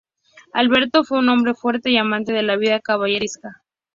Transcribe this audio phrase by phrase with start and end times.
[0.53, 3.61] Alberto fue un hombre fuerte y amante de la vida caballeresca.